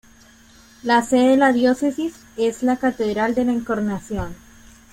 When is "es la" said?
2.35-2.77